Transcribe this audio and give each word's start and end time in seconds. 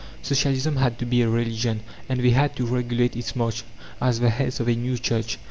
Socialism 0.23 0.77
had 0.77 0.97
to 0.97 1.05
be 1.05 1.21
a 1.21 1.29
religion, 1.29 1.81
and 2.09 2.21
they 2.21 2.31
had 2.31 2.55
to 2.55 2.65
regulate 2.65 3.15
its 3.15 3.35
march, 3.35 3.63
as 4.01 4.19
the 4.19 4.31
heads 4.31 4.59
of 4.59 4.67
a 4.67 4.73
new 4.75 4.97
church. 4.97 5.37